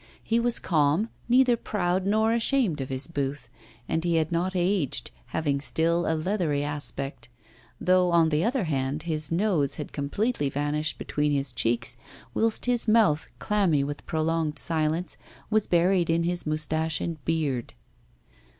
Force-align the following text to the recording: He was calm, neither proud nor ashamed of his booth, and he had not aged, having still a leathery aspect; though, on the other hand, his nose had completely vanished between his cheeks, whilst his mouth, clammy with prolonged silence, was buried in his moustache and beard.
He 0.23 0.39
was 0.39 0.57
calm, 0.57 1.09
neither 1.29 1.55
proud 1.55 2.07
nor 2.07 2.33
ashamed 2.33 2.81
of 2.81 2.89
his 2.89 3.05
booth, 3.05 3.49
and 3.87 4.03
he 4.03 4.15
had 4.15 4.31
not 4.31 4.55
aged, 4.55 5.11
having 5.27 5.61
still 5.61 6.07
a 6.11 6.15
leathery 6.17 6.63
aspect; 6.63 7.29
though, 7.79 8.09
on 8.09 8.29
the 8.29 8.43
other 8.43 8.63
hand, 8.63 9.03
his 9.03 9.31
nose 9.31 9.75
had 9.75 9.93
completely 9.93 10.49
vanished 10.49 10.97
between 10.97 11.31
his 11.31 11.53
cheeks, 11.53 11.97
whilst 12.33 12.65
his 12.65 12.87
mouth, 12.87 13.27
clammy 13.37 13.83
with 13.83 14.03
prolonged 14.07 14.57
silence, 14.57 15.17
was 15.51 15.67
buried 15.67 16.09
in 16.09 16.23
his 16.23 16.47
moustache 16.47 16.99
and 16.99 17.23
beard. 17.23 17.75